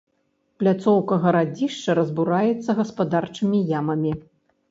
[0.61, 4.11] Пляцоўка гарадзішча разбураецца гаспадарчымі ямамі.